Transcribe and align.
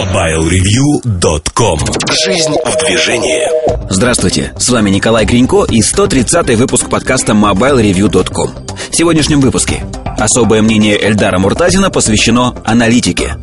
MobileReview.com 0.00 1.78
Жизнь 2.24 2.54
в 2.64 2.86
движении. 2.86 3.42
Здравствуйте, 3.90 4.54
с 4.58 4.70
вами 4.70 4.88
Николай 4.88 5.26
Гринько 5.26 5.66
и 5.68 5.82
130 5.82 6.56
выпуск 6.56 6.88
подкаста 6.88 7.32
MobileReview.com 7.34 8.50
В 8.90 8.96
сегодняшнем 8.96 9.40
выпуске 9.40 9.84
Особое 10.16 10.62
мнение 10.62 10.98
Эльдара 10.98 11.38
Муртазина 11.38 11.90
посвящено 11.90 12.54
аналитике. 12.64 13.34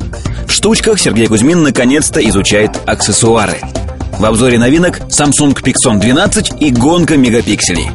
В 0.47 0.51
штучках 0.51 0.99
Сергей 0.99 1.27
Кузьмин 1.27 1.61
наконец-то 1.61 2.27
изучает 2.27 2.71
аксессуары. 2.87 3.59
В 4.17 4.25
обзоре 4.25 4.57
новинок 4.57 5.01
Samsung 5.09 5.53
Pixon 5.61 5.99
12 5.99 6.59
и 6.59 6.71
гонка 6.71 7.17
мегапикселей 7.17 7.91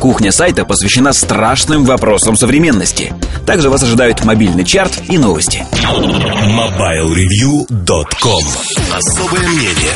Кухня 0.00 0.32
сайта 0.32 0.64
посвящена 0.64 1.12
страшным 1.12 1.84
вопросам 1.84 2.36
современности. 2.36 3.12
Также 3.46 3.70
вас 3.70 3.82
ожидают 3.82 4.24
мобильный 4.24 4.64
чарт 4.64 5.02
и 5.08 5.18
новости. 5.18 5.66
MobileReview.com 5.82 8.44
Особое 8.92 9.48
мнение 9.48 9.94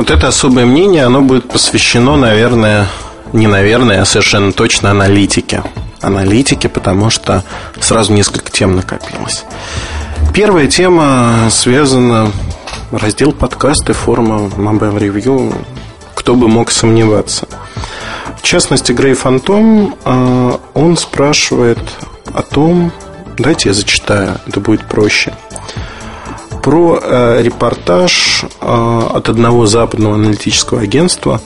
Вот 0.00 0.10
это 0.10 0.28
особое 0.28 0.64
мнение, 0.64 1.04
оно 1.04 1.20
будет 1.20 1.50
посвящено, 1.50 2.16
наверное, 2.16 2.86
не 3.34 3.46
наверное, 3.46 4.00
а 4.00 4.06
совершенно 4.06 4.50
точно 4.50 4.90
аналитике. 4.90 5.62
Аналитике, 6.00 6.70
потому 6.70 7.10
что 7.10 7.44
сразу 7.78 8.14
несколько 8.14 8.50
тем 8.50 8.76
накопилось. 8.76 9.44
Первая 10.32 10.68
тема 10.68 11.48
связана 11.50 12.32
раздел 12.90 13.32
подкасты, 13.32 13.92
форма 13.92 14.50
Mobile 14.56 14.98
Review. 14.98 15.54
Кто 16.14 16.34
бы 16.34 16.48
мог 16.48 16.70
сомневаться. 16.70 17.48
В 18.36 18.42
частности, 18.42 18.92
Грей 18.92 19.14
Фантом, 19.14 19.96
а, 20.04 20.60
он 20.74 20.96
спрашивает 20.96 21.78
о 22.34 22.42
том, 22.42 22.92
давайте 23.38 23.68
я 23.70 23.74
зачитаю, 23.74 24.38
это 24.46 24.60
будет 24.60 24.86
проще, 24.86 25.32
про 26.62 27.00
э, 27.02 27.42
репортаж 27.42 28.44
э, 28.60 29.00
от 29.14 29.30
одного 29.30 29.64
западного 29.64 30.16
аналитического 30.16 30.82
агентства, 30.82 31.40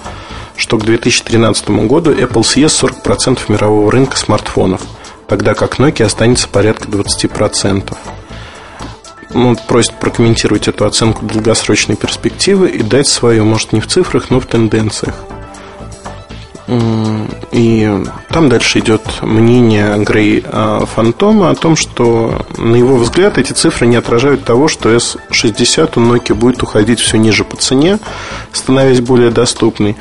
что 0.56 0.76
к 0.76 0.84
2013 0.84 1.70
году 1.86 2.12
Apple 2.12 2.42
съест 2.42 2.82
40% 2.82 3.38
мирового 3.48 3.92
рынка 3.92 4.16
смартфонов, 4.16 4.82
тогда 5.28 5.54
как 5.54 5.78
Nokia 5.78 6.04
останется 6.04 6.48
порядка 6.48 6.88
20% 6.88 7.96
ну, 9.34 9.56
просит 9.68 9.94
прокомментировать 9.94 10.68
эту 10.68 10.86
оценку 10.86 11.26
долгосрочной 11.26 11.96
перспективы 11.96 12.70
и 12.70 12.82
дать 12.82 13.06
свою, 13.06 13.44
может, 13.44 13.72
не 13.72 13.80
в 13.80 13.86
цифрах, 13.86 14.30
но 14.30 14.40
в 14.40 14.46
тенденциях. 14.46 15.14
И 16.66 18.02
там 18.30 18.48
дальше 18.48 18.78
идет 18.78 19.02
мнение 19.20 19.98
Грей 19.98 20.42
а, 20.46 20.86
Фантома 20.86 21.50
о 21.50 21.54
том, 21.54 21.76
что, 21.76 22.46
на 22.56 22.74
его 22.74 22.96
взгляд, 22.96 23.36
эти 23.36 23.52
цифры 23.52 23.86
не 23.86 23.96
отражают 23.96 24.44
того, 24.44 24.66
что 24.68 24.94
S60 24.94 25.92
у 25.96 26.00
Nokia 26.00 26.34
будет 26.34 26.62
уходить 26.62 27.00
все 27.00 27.18
ниже 27.18 27.44
по 27.44 27.56
цене, 27.56 27.98
становясь 28.52 29.00
более 29.00 29.30
доступной. 29.30 29.96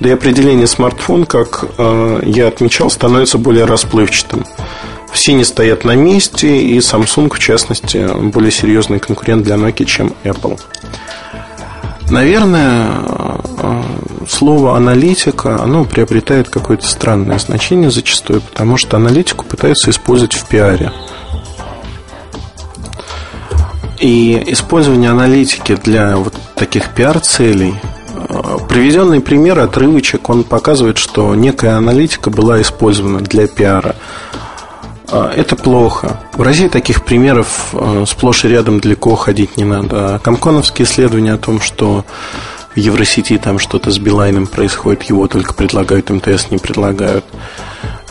Да 0.00 0.08
и 0.08 0.12
определение 0.12 0.66
смартфон, 0.66 1.26
как 1.26 1.66
а, 1.76 2.22
я 2.24 2.48
отмечал, 2.48 2.90
становится 2.90 3.36
более 3.36 3.66
расплывчатым. 3.66 4.46
Все 5.16 5.32
не 5.32 5.44
стоят 5.44 5.84
на 5.84 5.96
месте, 5.96 6.60
и 6.60 6.76
Samsung, 6.76 7.32
в 7.32 7.38
частности, 7.38 8.06
более 8.20 8.50
серьезный 8.50 8.98
конкурент 8.98 9.44
для 9.44 9.54
Nokia, 9.54 9.86
чем 9.86 10.12
Apple. 10.24 10.60
Наверное, 12.10 12.90
э, 13.58 13.82
слово 14.28 14.76
аналитика, 14.76 15.62
оно 15.62 15.86
приобретает 15.86 16.50
какое-то 16.50 16.86
странное 16.86 17.38
значение 17.38 17.90
зачастую, 17.90 18.42
потому 18.42 18.76
что 18.76 18.98
аналитику 18.98 19.46
пытаются 19.46 19.88
использовать 19.88 20.34
в 20.34 20.46
пиаре. 20.46 20.92
И 23.98 24.44
использование 24.48 25.12
аналитики 25.12 25.76
для 25.76 26.18
вот 26.18 26.34
таких 26.56 26.90
пиар-целей 26.90 27.74
э, 28.28 28.58
Приведенный 28.68 29.22
пример, 29.22 29.60
отрывочек, 29.60 30.28
он 30.28 30.44
показывает, 30.44 30.98
что 30.98 31.34
некая 31.34 31.76
аналитика 31.78 32.28
была 32.28 32.60
использована 32.60 33.20
для 33.20 33.46
пиара. 33.46 33.96
А, 35.08 35.32
это 35.32 35.56
плохо. 35.56 36.20
В 36.32 36.42
России 36.42 36.68
таких 36.68 37.04
примеров 37.04 37.68
а, 37.72 38.04
сплошь 38.06 38.44
и 38.44 38.48
рядом 38.48 38.80
далеко 38.80 39.14
ходить 39.14 39.56
не 39.56 39.64
надо. 39.64 40.16
А 40.16 40.18
Комконовские 40.18 40.86
исследования 40.86 41.34
о 41.34 41.38
том, 41.38 41.60
что 41.60 42.04
в 42.74 42.78
Евросети 42.78 43.38
там 43.38 43.58
что-то 43.58 43.90
с 43.90 43.98
Билайном 43.98 44.46
происходит, 44.46 45.04
его 45.04 45.26
только 45.28 45.54
предлагают, 45.54 46.10
МТС 46.10 46.50
не 46.50 46.58
предлагают. 46.58 47.24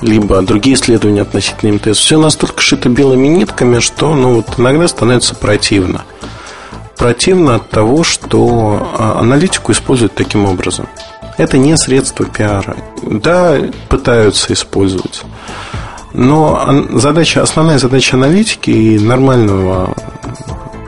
Либо 0.01 0.41
другие 0.41 0.75
исследования 0.75 1.21
относительно 1.21 1.73
МТС. 1.73 1.99
Все 1.99 2.17
настолько 2.17 2.61
шито 2.61 2.89
белыми 2.89 3.27
нитками, 3.27 3.79
что 3.79 4.13
ну, 4.13 4.35
вот 4.35 4.57
иногда 4.57 4.87
становится 4.87 5.35
противно. 5.35 6.03
Противно 6.97 7.55
от 7.55 7.69
того, 7.69 8.03
что 8.03 8.89
аналитику 8.97 9.71
используют 9.71 10.15
таким 10.15 10.45
образом. 10.45 10.87
Это 11.37 11.57
не 11.57 11.75
средство 11.77 12.25
пиара. 12.25 12.77
Да, 13.03 13.57
пытаются 13.89 14.53
использовать. 14.53 15.23
Но 16.17 16.87
задача, 16.93 17.41
основная 17.41 17.77
задача 17.77 18.15
аналитики 18.15 18.69
и 18.69 18.97
нормального 18.99 19.93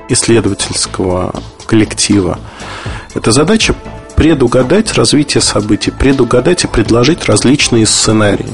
исследовательского 0.07 1.33
коллектива– 1.65 2.39
это 3.13 3.33
задача 3.33 3.75
предугадать 4.15 4.93
развитие 4.93 5.41
событий, 5.41 5.91
предугадать 5.91 6.63
и 6.63 6.67
предложить 6.67 7.25
различные 7.25 7.85
сценарии. 7.85 8.53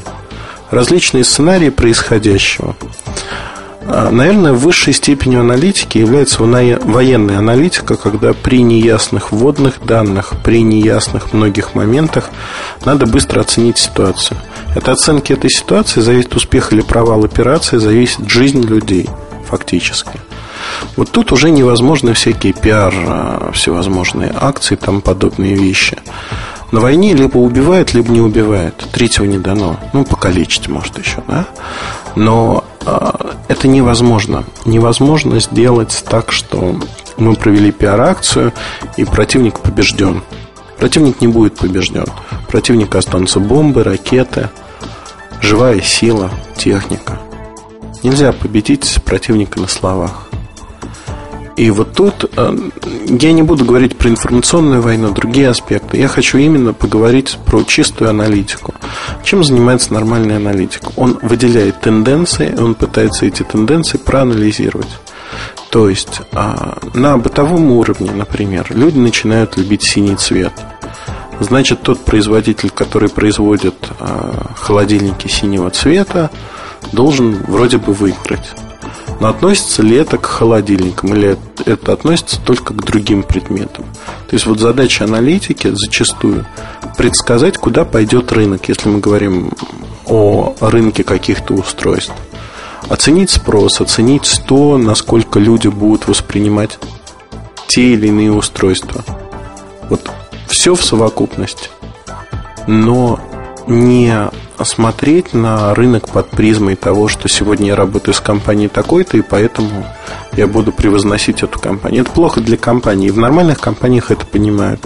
Различные 0.71 1.23
сценарии 1.23 1.69
происходящего. 1.69 2.75
А, 3.85 4.09
наверное, 4.09 4.53
высшей 4.53 4.93
степенью 4.93 5.41
аналитики 5.41 5.97
является 5.97 6.41
военная 6.43 7.37
аналитика, 7.37 7.95
когда 7.95 8.33
при 8.33 8.61
неясных 8.61 9.31
вводных 9.31 9.85
данных, 9.85 10.33
при 10.43 10.61
неясных 10.61 11.33
многих 11.33 11.75
моментах 11.75 12.29
надо 12.85 13.05
быстро 13.05 13.41
оценить 13.41 13.77
ситуацию– 13.77 14.37
от 14.75 14.89
оценки 14.89 15.31
этой 15.33 15.51
ситуации 15.51 16.01
зависит 16.01 16.35
успех 16.35 16.73
или 16.73 16.81
провал 16.81 17.23
операции, 17.23 17.77
зависит 17.77 18.27
жизнь 18.27 18.63
людей 18.63 19.09
фактически. 19.45 20.19
Вот 20.95 21.11
тут 21.11 21.31
уже 21.31 21.51
невозможны 21.51 22.13
всякие 22.13 22.53
пиар, 22.53 22.93
а, 22.95 23.51
всевозможные 23.53 24.33
акции 24.35 24.75
тому 24.75 25.01
подобные 25.01 25.53
вещи. 25.53 25.97
На 26.71 26.79
войне 26.79 27.13
либо 27.13 27.37
убивает, 27.37 27.93
либо 27.93 28.11
не 28.11 28.21
убивает. 28.21 28.75
Третьего 28.91 29.25
не 29.25 29.37
дано. 29.37 29.79
Ну, 29.93 30.05
покалечить 30.05 30.69
может 30.69 30.97
еще, 30.97 31.21
да? 31.27 31.45
Но 32.15 32.63
это 33.47 33.67
невозможно. 33.67 34.43
Невозможно 34.65 35.39
сделать 35.39 36.03
так, 36.09 36.31
что 36.31 36.75
мы 37.17 37.35
провели 37.35 37.71
пиар-акцию, 37.71 38.53
и 38.97 39.05
противник 39.05 39.59
побежден. 39.59 40.21
Противник 40.79 41.21
не 41.21 41.27
будет 41.27 41.55
побежден. 41.55 42.05
Противник 42.49 42.95
останутся 42.95 43.39
бомбы, 43.39 43.83
ракеты– 43.83 44.49
живая 45.43 45.81
сила, 45.81 46.31
техника. 46.55 47.19
Нельзя 48.01 48.31
победить 48.31 48.99
противника 49.05 49.59
на 49.59 49.67
словах. 49.67 50.27
И 51.55 51.69
вот 51.69 51.93
тут 51.93 52.31
э, 52.35 52.57
я 53.05 53.31
не 53.31 53.43
буду 53.43 53.63
говорить 53.63 53.95
про 53.95 54.09
информационную 54.09 54.81
войну, 54.81 55.11
другие 55.11 55.49
аспекты. 55.49 55.97
Я 55.97 56.07
хочу 56.07 56.39
именно 56.39 56.73
поговорить 56.73 57.37
про 57.45 57.63
чистую 57.63 58.09
аналитику. 58.09 58.72
Чем 59.23 59.43
занимается 59.43 59.93
нормальный 59.93 60.37
аналитик? 60.37 60.97
Он 60.97 61.17
выделяет 61.21 61.81
тенденции, 61.81 62.55
он 62.57 62.75
пытается 62.75 63.25
эти 63.25 63.43
тенденции 63.43 63.97
проанализировать. 63.97 64.99
То 65.71 65.89
есть 65.89 66.21
а, 66.33 66.77
на 66.93 67.17
бытовом 67.17 67.71
уровне, 67.71 68.11
например, 68.11 68.67
люди 68.69 68.97
начинают 68.97 69.57
любить 69.57 69.83
синий 69.83 70.15
цвет– 70.15 70.53
значит 71.39 71.81
тот 71.81 71.99
производитель, 72.03 72.69
который 72.69 73.09
производит 73.09 73.75
э, 73.99 74.41
холодильники 74.55 75.27
синего 75.27 75.69
цвета, 75.69 76.29
должен 76.91 77.35
вроде 77.43 77.77
бы 77.77 77.93
выиграть. 77.93 78.53
Но 79.23 79.29
относится 79.29 79.81
ли 79.81 79.95
это 79.95 80.17
к 80.17 80.25
холодильникам 80.25 81.15
или 81.15 81.37
это 81.65 81.93
относится 81.93 82.41
только 82.41 82.73
к 82.73 82.83
другим 82.83 83.23
предметам? 83.23 83.85
То 84.27 84.33
есть 84.33 84.45
вот 84.45 84.59
задача 84.59 85.05
аналитики 85.05 85.71
зачастую 85.73 86.45
предсказать, 86.97 87.57
куда 87.57 87.85
пойдет 87.85 88.33
рынок, 88.33 88.67
если 88.67 88.89
мы 88.89 88.99
говорим 88.99 89.53
о 90.07 90.53
рынке 90.59 91.05
каких-то 91.05 91.53
устройств. 91.53 92.11
Оценить 92.89 93.29
спрос, 93.29 93.79
оценить 93.79 94.41
то, 94.45 94.77
насколько 94.77 95.39
люди 95.39 95.69
будут 95.69 96.09
воспринимать 96.09 96.77
те 97.67 97.93
или 97.93 98.07
иные 98.07 98.33
устройства. 98.33 99.05
Вот 99.87 100.01
все 100.47 100.75
в 100.75 100.83
совокупности. 100.83 101.69
Но 102.67 103.21
не 103.67 104.29
смотреть 104.63 105.33
на 105.33 105.73
рынок 105.73 106.09
под 106.09 106.29
призмой 106.29 106.75
того, 106.75 107.07
что 107.07 107.27
сегодня 107.27 107.67
я 107.67 107.75
работаю 107.75 108.13
с 108.13 108.19
компанией 108.19 108.69
такой-то, 108.69 109.17
и 109.17 109.21
поэтому 109.21 109.85
я 110.33 110.47
буду 110.47 110.71
превозносить 110.71 111.43
эту 111.43 111.59
компанию. 111.59 112.01
Это 112.01 112.11
плохо 112.11 112.41
для 112.41 112.57
компании. 112.57 113.09
В 113.09 113.17
нормальных 113.17 113.59
компаниях 113.59 114.11
это 114.11 114.25
понимают. 114.25 114.81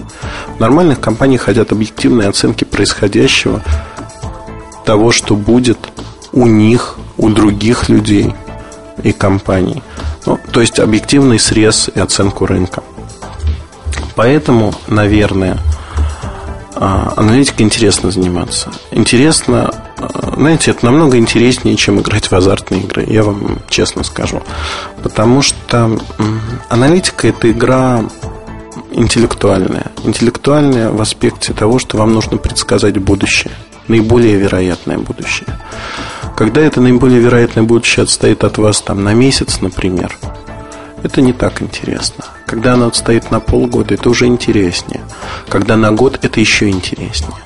В 0.55 0.59
нормальных 0.59 0.99
компаниях 0.99 1.41
хотят 1.41 1.71
объективные 1.71 2.29
оценки 2.29 2.63
происходящего, 2.63 3.61
того, 4.85 5.11
что 5.11 5.35
будет 5.35 5.77
у 6.31 6.47
них 6.47 6.97
у 7.17 7.29
других 7.29 7.89
людей 7.89 8.33
и 9.03 9.11
компаний. 9.11 9.83
Ну, 10.25 10.39
то 10.51 10.61
есть 10.61 10.79
объективный 10.79 11.39
срез 11.39 11.89
и 11.93 11.99
оценку 11.99 12.45
рынка. 12.45 12.83
Поэтому, 14.15 14.73
наверное, 14.87 15.57
аналитикой 16.79 17.65
интересно 17.65 18.11
заниматься. 18.11 18.71
Интересно, 18.91 19.73
а, 19.97 20.33
знаете, 20.35 20.71
это 20.71 20.85
намного 20.85 21.17
интереснее, 21.17 21.75
чем 21.75 21.99
играть 21.99 22.29
в 22.29 22.33
азартные 22.33 22.81
игры, 22.81 23.05
я 23.07 23.23
вам 23.23 23.59
честно 23.69 24.03
скажу. 24.03 24.41
Потому 25.03 25.41
что 25.41 25.99
аналитика– 26.69 27.27
это 27.29 27.51
игра 27.51 28.03
интеллектуальная. 28.91 29.91
Интеллектуальная 30.03 30.91
в 30.91 31.01
аспекте 31.01 31.53
того, 31.53 31.79
что 31.79 31.97
вам 31.97 32.13
нужно 32.13 32.37
предсказать 32.37 32.97
будущее, 32.97 33.53
наиболее 33.87 34.35
вероятное 34.35 34.97
будущее. 34.97 35.47
Когда 36.35 36.61
это 36.61 36.81
наиболее 36.81 37.19
вероятное 37.19 37.63
будущее 37.63 38.03
отстоит 38.03 38.43
от 38.43 38.57
вас 38.57 38.81
там 38.81 39.03
на 39.03 39.13
месяц, 39.13 39.61
например, 39.61 40.15
это 41.07 41.21
не 41.21 41.33
так 41.33 41.61
интересно. 41.61 42.25
Когда 42.45 42.73
оно 42.73 42.87
отстоит 42.87 43.31
на 43.31 43.39
полгода, 43.39 43.93
это 43.93 44.09
уже 44.09 44.27
интереснее. 44.27 45.01
Когда 45.49 45.75
на 45.75 45.91
год, 45.91 46.19
это 46.21 46.39
еще 46.39 46.69
интереснее. 46.69 47.37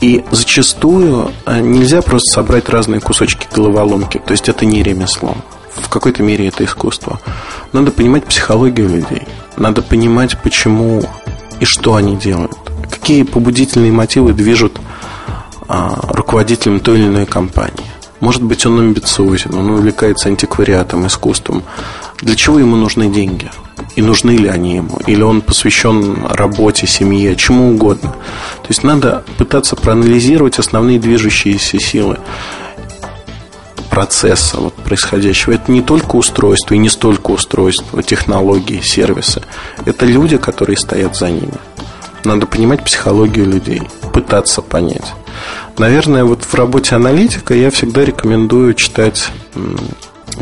И 0.00 0.24
зачастую 0.30 1.32
э, 1.46 1.60
нельзя 1.60 2.02
просто 2.02 2.32
собрать 2.32 2.68
разные 2.68 3.00
кусочки 3.00 3.48
головоломки. 3.54 4.18
То 4.24 4.32
есть 4.32 4.48
это 4.48 4.64
не 4.66 4.82
ремесло. 4.82 5.36
В 5.74 5.88
какой-то 5.88 6.22
мере 6.22 6.48
это 6.48 6.64
искусство. 6.64 7.20
Надо 7.72 7.90
понимать 7.90 8.24
психологию 8.24 8.88
людей. 8.88 9.26
Надо 9.56 9.82
понимать, 9.82 10.40
почему 10.42 11.02
и 11.60 11.64
что 11.64 11.94
они 11.94 12.16
делают. 12.16 12.56
Какие 12.90 13.22
побудительные 13.22 13.92
мотивы 13.92 14.32
движут 14.32 14.78
а, 15.68 15.98
руководителем 16.12 16.80
той 16.80 16.98
или 16.98 17.08
иной 17.08 17.26
компании. 17.26 17.90
Может 18.20 18.42
быть, 18.42 18.64
он 18.64 18.78
амбициозен, 18.78 19.54
он 19.54 19.70
увлекается 19.70 20.28
антиквариатом, 20.28 21.06
искусством. 21.06 21.62
Для 22.20 22.34
чего 22.34 22.58
ему 22.58 22.76
нужны 22.76 23.08
деньги? 23.08 23.50
И 23.94 24.02
нужны 24.02 24.32
ли 24.32 24.48
они 24.48 24.76
ему? 24.76 24.98
Или 25.06 25.22
он 25.22 25.40
посвящен 25.40 26.26
работе, 26.26 26.86
семье, 26.86 27.36
чему 27.36 27.72
угодно? 27.72 28.10
То 28.10 28.68
есть 28.68 28.82
надо 28.82 29.24
пытаться 29.38 29.76
проанализировать 29.76 30.58
основные 30.58 30.98
движущиеся 30.98 31.78
силы 31.78 32.18
процесса 33.96 34.58
вот, 34.58 34.74
происходящего. 34.74 35.54
Это 35.54 35.72
не 35.72 35.80
только 35.80 36.16
устройство 36.16 36.74
и 36.74 36.78
не 36.78 36.90
столько 36.90 37.30
устройства, 37.30 38.02
технологии, 38.02 38.82
сервисы. 38.82 39.40
Это 39.86 40.04
люди, 40.04 40.36
которые 40.36 40.76
стоят 40.76 41.16
за 41.16 41.30
ними. 41.30 41.54
Надо 42.22 42.46
понимать 42.46 42.84
психологию 42.84 43.46
людей, 43.46 43.80
пытаться 44.12 44.60
понять. 44.60 45.14
Наверное, 45.78 46.24
вот 46.24 46.44
в 46.44 46.54
работе 46.54 46.94
аналитика 46.94 47.54
я 47.54 47.70
всегда 47.70 48.04
рекомендую 48.04 48.74
читать, 48.74 49.30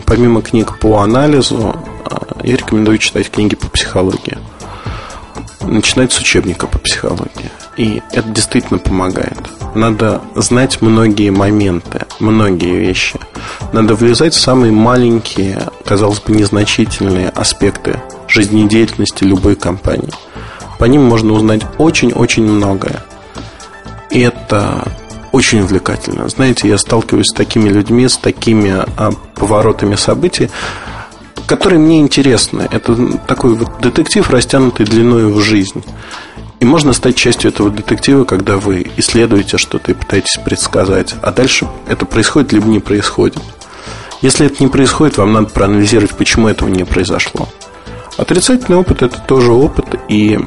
помимо 0.07 0.43
книг 0.43 0.79
по 0.79 1.01
анализу, 1.01 1.75
а, 2.05 2.37
я 2.43 2.57
рекомендую 2.57 2.99
читать 2.99 3.31
книги 3.31 3.55
по 3.55 3.69
психологии. 3.69 4.39
Начинать 5.63 6.13
с 6.13 6.21
учебника 6.21 6.67
по 6.67 6.79
психологии. 6.79 7.51
И 7.77 8.03
это 8.13 8.29
действительно 8.29 8.79
помогает. 8.79 9.39
Надо 9.75 10.21
знать 10.37 10.81
многие 10.83 11.31
моменты, 11.31 12.07
многие 12.21 12.77
вещи. 12.77 13.19
Надо 13.73 13.95
влезать 13.95 14.35
в 14.35 14.41
самые 14.41 14.73
маленькие, 14.73 15.69
казалось 15.85 16.21
бы, 16.21 16.35
незначительные 16.35 17.31
аспекты 17.31 18.01
жизнедеятельности 18.29 19.25
любой 19.25 19.57
компании. 19.57 20.13
По 20.79 20.85
ним 20.85 21.05
можно 21.05 21.33
узнать 21.33 21.63
очень-очень 21.79 22.45
многое. 22.45 23.03
И 24.11 24.21
это 24.21 24.87
очень 25.35 25.63
увлекательно. 25.63 26.29
Знаете, 26.29 26.69
я 26.69 26.79
сталкиваюсь 26.79 27.27
с 27.27 27.33
такими 27.33 27.69
людьми, 27.69 28.09
с 28.09 28.17
такими 28.17 28.85
а, 28.97 29.11
поворотами 29.35 29.97
событий, 29.97 30.49
которые 31.49 31.81
мне 31.81 31.99
интересны. 31.99 32.69
Это 32.71 33.19
такой 33.27 33.57
вот 33.57 33.81
детектив, 33.81 34.31
растянутый 34.31 34.87
длиной 34.87 35.33
в 35.33 35.41
жизнь. 35.41 35.83
И 36.61 36.65
можно 36.65 36.93
стать 36.93 37.17
частью 37.17 37.51
этого 37.51 37.69
детектива, 37.71 38.25
когда 38.25 38.59
вы 38.59 38.87
исследуете 38.97 39.59
что-то 39.59 39.91
и 39.91 39.95
пытаетесь 39.95 40.39
предсказать. 40.45 41.17
А 41.21 41.33
дальше 41.33 41.67
это 41.89 42.07
происходит 42.07 42.53
либо 42.53 42.69
не 42.69 42.79
происходит. 42.79 43.43
Если 44.23 44.47
это 44.47 44.63
не 44.63 44.69
происходит, 44.69 45.19
вам 45.19 45.33
надо 45.33 45.49
проанализировать, 45.49 46.17
почему 46.17 46.47
этого 46.47 46.69
не 46.69 46.85
произошло. 46.85 47.49
Отрицательный 48.17 48.79
опыт– 48.79 49.03
это 49.03 49.21
тоже 49.21 49.51
опыт, 49.51 49.99
и 50.09 50.39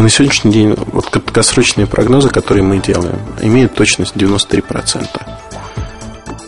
на 0.00 0.08
сегодняшний 0.08 0.52
день 0.52 0.74
вот 0.92 1.06
краткосрочные 1.06 1.86
прогнозы, 1.86 2.28
которые 2.28 2.64
мы 2.64 2.78
делаем, 2.78 3.18
имеют 3.40 3.74
точность 3.74 4.16
93%. 4.16 5.06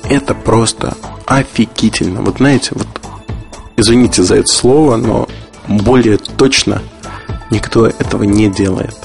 Это 0.09 0.35
просто 0.35 0.95
офигительно. 1.27 2.23
Вот 2.23 2.39
знаете, 2.39 2.71
вот 2.73 2.89
извините 3.77 4.23
за 4.23 4.37
это 4.37 4.49
слово, 4.49 4.97
но 4.97 5.29
более 5.69 6.19
точно 6.19 6.83
никто 7.51 7.87
этого 7.87 8.25
не 8.25 8.49
делает. 8.49 8.97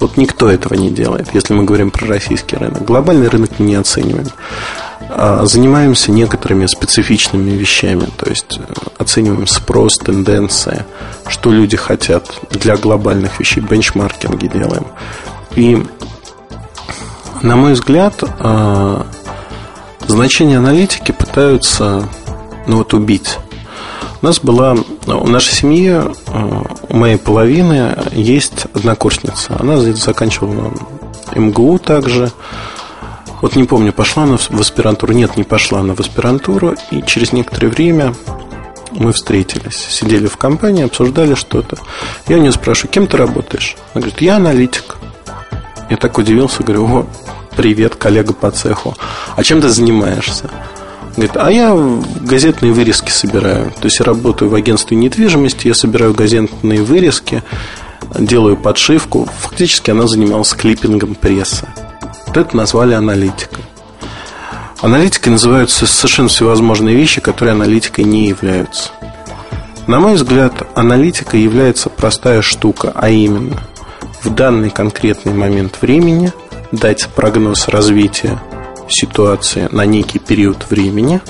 Вот 0.00 0.16
никто 0.16 0.48
этого 0.48 0.74
не 0.74 0.90
делает, 0.90 1.28
если 1.34 1.54
мы 1.54 1.64
говорим 1.64 1.90
про 1.90 2.06
российский 2.06 2.56
рынок. 2.56 2.84
Глобальный 2.84 3.28
рынок 3.28 3.50
мы 3.58 3.66
не 3.66 3.74
оцениваем. 3.74 4.28
А, 5.00 5.46
занимаемся 5.46 6.10
некоторыми 6.10 6.66
специфичными 6.66 7.50
вещами, 7.52 8.08
то 8.16 8.28
есть 8.28 8.58
э, 8.58 8.62
оцениваем 8.98 9.46
спрос, 9.46 9.98
тенденции, 9.98 10.84
что 11.26 11.50
люди 11.50 11.76
хотят 11.76 12.30
для 12.50 12.76
глобальных 12.76 13.38
вещей, 13.40 13.60
бенчмаркинги 13.60 14.48
делаем. 14.48 14.86
И, 15.54 15.82
на 17.42 17.56
мой 17.56 17.72
взгляд, 17.72 18.14
а, 18.40 19.06
значение 20.06 20.58
аналитики 20.58 21.12
пытаются 21.12 22.08
ну, 22.66 22.78
вот, 22.78 22.92
убить. 22.92 23.38
У 24.20 24.26
нас 24.26 24.40
была, 24.40 24.76
у 25.06 25.26
нашей 25.26 25.54
семьи, 25.54 25.90
а, 25.92 26.62
у 26.88 26.96
моей 26.96 27.16
половины 27.16 27.96
есть 28.12 28.66
однокурсница. 28.74 29.56
Она 29.58 29.78
заканчивала 29.78 30.72
МГУ 31.34 31.78
также. 31.78 32.30
Вот 33.40 33.56
не 33.56 33.64
помню, 33.64 33.92
пошла 33.92 34.24
она 34.24 34.36
в 34.36 34.60
аспирантуру. 34.60 35.12
Нет, 35.12 35.36
не 35.36 35.44
пошла 35.44 35.80
она 35.80 35.94
в 35.94 36.00
аспирантуру. 36.00 36.74
И 36.90 37.02
через 37.02 37.32
некоторое 37.32 37.68
время 37.68 38.14
мы 38.92 39.12
встретились, 39.12 39.76
сидели 39.76 40.26
в 40.26 40.36
компании, 40.36 40.84
обсуждали 40.84 41.34
что-то. 41.34 41.78
Я 42.26 42.36
у 42.36 42.40
нее 42.40 42.52
спрашиваю, 42.52 42.90
кем 42.90 43.06
ты 43.06 43.16
работаешь? 43.16 43.76
Она 43.94 44.02
говорит, 44.02 44.20
я 44.20 44.36
аналитик. 44.36 44.96
Я 45.90 45.96
так 45.96 46.18
удивился, 46.18 46.62
говорю, 46.62 46.86
о, 46.86 47.06
привет, 47.56 47.96
коллега 47.96 48.34
по 48.34 48.50
цеху. 48.50 48.96
А 49.36 49.42
чем 49.42 49.60
ты 49.60 49.68
занимаешься? 49.68 50.50
Говорит, 51.16 51.36
а 51.36 51.50
я 51.50 51.76
газетные 52.20 52.72
вырезки 52.72 53.10
собираю. 53.10 53.72
То 53.72 53.86
есть 53.86 53.98
я 53.98 54.04
работаю 54.04 54.50
в 54.50 54.54
агентстве 54.54 54.96
недвижимости, 54.96 55.68
я 55.68 55.74
собираю 55.74 56.14
газетные 56.14 56.82
вырезки, 56.82 57.42
делаю 58.18 58.56
подшивку. 58.56 59.28
Фактически 59.40 59.90
она 59.90 60.06
занималась 60.06 60.52
клиппингом 60.52 61.14
прессы. 61.14 61.66
Вот 62.28 62.36
это 62.36 62.54
назвали 62.56 62.92
аналитикой. 62.92 63.64
Аналитикой 64.82 65.32
называются 65.32 65.86
совершенно 65.86 66.28
всевозможные 66.28 66.94
вещи, 66.94 67.22
которые 67.22 67.54
аналитикой 67.54 68.04
не 68.04 68.28
являются. 68.28 68.90
На 69.86 69.98
мой 69.98 70.14
взгляд, 70.14 70.68
аналитика 70.74 71.38
является 71.38 71.88
простая 71.88 72.42
штука, 72.42 72.92
а 72.94 73.08
именно 73.08 73.56
в 74.22 74.28
данный 74.28 74.68
конкретный 74.68 75.32
момент 75.32 75.78
времени 75.80 76.30
дать 76.70 77.08
прогноз 77.08 77.66
развития 77.68 78.38
ситуации 78.90 79.66
на 79.72 79.86
некий 79.86 80.18
период 80.18 80.68
времени, 80.68 81.22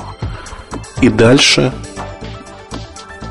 и 1.00 1.08
дальше 1.08 1.72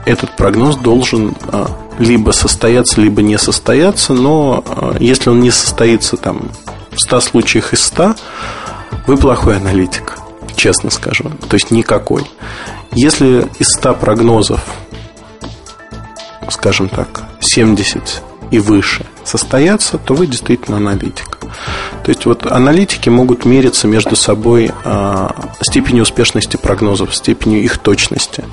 этот 0.05 0.37
прогноз 0.37 0.77
должен 0.77 1.35
а, 1.51 1.67
либо 1.99 2.31
состояться, 2.31 3.01
либо 3.01 3.21
не 3.21 3.37
состояться, 3.37 4.13
но 4.13 4.63
а, 4.65 4.95
если 5.01 5.29
он 5.29 5.41
не 5.41 5.51
состоится 5.51 6.15
там 6.15 6.49
в 6.97 6.99
100 6.99 7.21
случаях 7.21 7.73
из 7.73 7.83
100 7.85 8.15
вы 9.05 9.17
плохой 9.17 9.57
аналитик, 9.57 10.17
честно 10.55 10.89
скажу. 10.89 11.29
То 11.47 11.53
есть 11.53 11.69
никакой. 11.69 12.23
Если 12.91 13.47
из 13.59 13.67
100 13.77 13.93
прогнозов, 13.93 14.65
скажем 16.49 16.89
так, 16.89 17.21
70 17.39 18.23
и 18.49 18.59
выше 18.59 19.05
состоятся, 19.23 19.99
то 19.99 20.15
вы 20.15 20.25
действительно 20.25 20.77
аналитик. 20.77 21.36
То 22.03 22.09
есть 22.09 22.25
вот 22.25 22.45
аналитики 22.45 23.09
могут 23.09 23.45
мериться 23.45 23.87
между 23.87 24.15
собой 24.15 24.71
э, 24.83 25.29
степенью 25.61 26.03
успешности 26.03 26.57
прогнозов, 26.57 27.13
степенью 27.15 27.61
их 27.63 27.77
точности. 27.77 28.45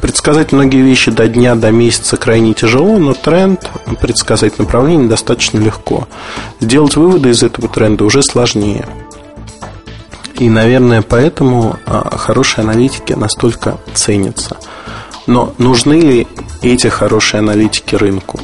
Предсказать 0.00 0.52
многие 0.52 0.82
вещи 0.82 1.10
до 1.10 1.26
дня, 1.28 1.54
до 1.54 1.70
месяца 1.70 2.16
крайне 2.16 2.54
тяжело, 2.54 2.98
но 2.98 3.14
тренд, 3.14 3.70
предсказать 4.00 4.58
направление 4.58 5.08
достаточно 5.08 5.58
легко. 5.58 6.06
Сделать 6.60 6.96
выводы 6.96 7.30
из 7.30 7.42
этого 7.42 7.68
тренда 7.68 8.04
уже 8.04 8.22
сложнее. 8.22 8.86
И, 10.38 10.48
наверное, 10.48 11.02
поэтому 11.02 11.76
э, 11.86 12.02
хорошие 12.16 12.62
аналитики 12.62 13.12
настолько 13.12 13.78
ценятся. 13.94 14.56
Но 15.26 15.54
нужны 15.58 16.00
ли 16.00 16.28
эти 16.62 16.88
хорошие 16.88 17.38
аналитики 17.40 17.94
рынку? 17.94 18.40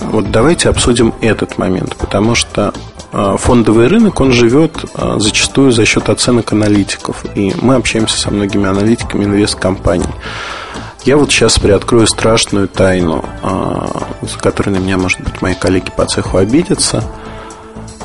Вот 0.00 0.30
давайте 0.30 0.68
обсудим 0.68 1.14
этот 1.20 1.58
момент, 1.58 1.96
потому 1.96 2.34
что 2.34 2.72
а, 3.12 3.36
фондовый 3.36 3.88
рынок, 3.88 4.20
он 4.20 4.32
живет 4.32 4.84
а, 4.94 5.18
зачастую 5.18 5.72
за 5.72 5.84
счет 5.84 6.08
оценок 6.08 6.52
аналитиков. 6.52 7.24
И 7.34 7.54
мы 7.60 7.74
общаемся 7.74 8.18
со 8.18 8.30
многими 8.30 8.68
аналитиками 8.68 9.24
инвест-компаний. 9.24 10.04
Я 11.04 11.16
вот 11.16 11.30
сейчас 11.30 11.58
приоткрою 11.58 12.06
страшную 12.06 12.68
тайну, 12.68 13.24
за 14.20 14.38
которой 14.38 14.68
на 14.68 14.76
меня, 14.76 14.98
может 14.98 15.18
быть, 15.22 15.40
мои 15.40 15.54
коллеги 15.54 15.90
по 15.96 16.04
цеху 16.04 16.36
обидятся. 16.36 17.02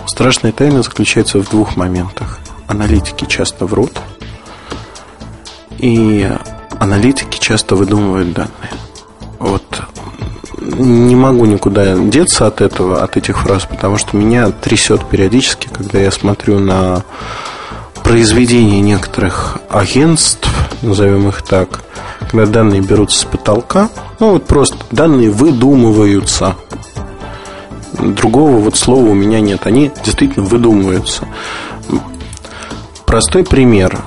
Страшная 0.06 0.54
тайна 0.54 0.82
заключается 0.82 1.40
в 1.40 1.50
двух 1.50 1.75
моментах. 1.75 2.40
Аналитики 2.68 3.25
часто 3.25 3.66
врут, 3.66 3.92
и 5.78 6.32
аналитики 6.80 7.38
часто 7.38 7.75
выдумывают 7.75 8.32
данные. 8.32 8.72
Вот 9.40 9.82
не 10.66 11.16
могу 11.16 11.46
никуда 11.46 11.96
деться 11.96 12.48
от 12.48 12.62
этого, 12.62 13.04
от 13.04 13.18
этих 13.18 13.40
фраз, 13.40 13.66
потому 13.66 13.98
что 13.98 14.18
меня 14.18 14.50
трясет 14.50 15.06
периодически, 15.06 15.68
когда 15.68 16.00
я 16.00 16.12
смотрю 16.12 16.60
на 16.60 17.04
произведения 18.04 18.82
некоторых 18.82 19.60
агентств, 19.70 20.50
назовем 20.82 21.30
их 21.30 21.42
так, 21.42 21.82
когда 22.32 22.46
данные 22.46 22.82
берутся 22.82 23.20
с 23.22 23.26
потолка, 23.26 23.90
ну 24.20 24.32
вот 24.32 24.46
просто 24.46 24.78
данные 24.92 25.30
выдумываются. 25.30 26.56
Другого 27.94 28.58
вот 28.58 28.76
слова 28.76 29.10
у 29.10 29.14
меня 29.14 29.40
нет. 29.40 29.66
Они 29.66 29.92
действительно 30.04 30.46
выдумываются. 30.46 31.26
Простой 33.06 33.44
пример. 33.44 34.00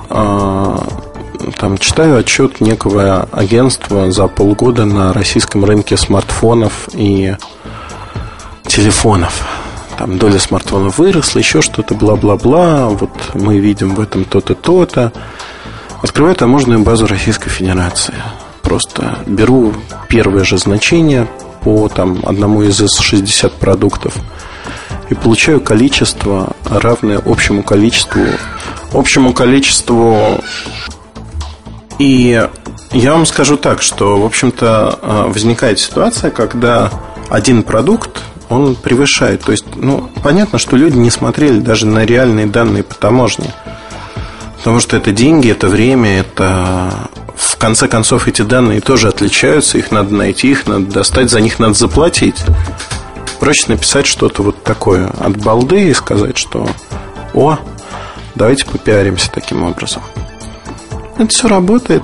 Там 1.57 1.77
читаю 1.77 2.17
отчет 2.17 2.61
некого 2.61 3.27
агентства 3.31 4.11
за 4.11 4.27
полгода 4.27 4.85
на 4.85 5.13
российском 5.13 5.65
рынке 5.65 5.97
смартфонов 5.97 6.89
и 6.93 7.35
телефонов. 8.65 9.45
Там 9.97 10.17
доля 10.17 10.39
смартфонов 10.39 10.97
выросла, 10.97 11.39
еще 11.39 11.61
что-то, 11.61 11.93
бла-бла-бла. 11.93 12.87
Вот 12.89 13.11
мы 13.33 13.59
видим 13.59 13.95
в 13.95 13.99
этом 13.99 14.25
то-то, 14.25 14.55
то-то. 14.55 15.11
Открываю 16.01 16.35
таможенную 16.35 16.79
базу 16.79 17.07
Российской 17.07 17.49
Федерации. 17.49 18.15
Просто 18.61 19.19
беру 19.25 19.73
первое 20.07 20.43
же 20.43 20.57
значение 20.57 21.27
по 21.63 21.89
там, 21.89 22.19
одному 22.23 22.63
из 22.63 22.79
60 22.79 23.53
продуктов 23.53 24.15
и 25.09 25.15
получаю 25.15 25.59
количество, 25.59 26.55
равное 26.65 27.21
общему 27.25 27.63
количеству 27.63 28.21
общему 28.93 29.33
количеству 29.33 30.41
и 31.99 32.47
я 32.91 33.13
вам 33.13 33.25
скажу 33.25 33.57
так, 33.57 33.81
что, 33.81 34.19
в 34.19 34.25
общем-то, 34.25 34.99
а, 35.01 35.27
возникает 35.27 35.79
ситуация, 35.79 36.31
когда 36.31 36.89
один 37.29 37.61
продукт, 37.61 38.23
он 38.49 38.75
превышает. 38.75 39.41
То 39.41 39.51
есть, 39.51 39.65
ну, 39.75 40.09
понятно, 40.23 40.57
что 40.57 40.75
люди 40.75 40.97
не 40.97 41.11
смотрели 41.11 41.59
даже 41.59 41.85
на 41.85 42.05
реальные 42.05 42.47
данные 42.47 42.83
по 42.83 42.95
таможне. 42.95 43.53
Потому 44.57 44.79
что 44.79 44.97
это 44.97 45.11
деньги, 45.11 45.51
это 45.51 45.67
время, 45.67 46.19
это... 46.21 47.09
В 47.35 47.55
конце 47.57 47.87
концов, 47.87 48.27
эти 48.27 48.41
данные 48.41 48.81
тоже 48.81 49.07
отличаются, 49.07 49.77
их 49.77 49.91
надо 49.91 50.13
найти, 50.13 50.51
их 50.51 50.67
надо 50.67 50.87
достать, 50.87 51.29
за 51.29 51.39
них 51.39 51.59
надо 51.59 51.73
заплатить. 51.73 52.43
Проще 53.39 53.65
написать 53.67 54.07
что-то 54.07 54.43
вот 54.43 54.63
такое 54.63 55.07
от 55.07 55.37
балды 55.37 55.89
и 55.89 55.93
сказать, 55.93 56.37
что 56.37 56.67
«О, 57.33 57.57
давайте 58.35 58.65
попиаримся 58.65 59.31
таким 59.31 59.63
образом». 59.63 60.01
Это 61.19 61.27
все 61.27 61.49
работает. 61.49 62.03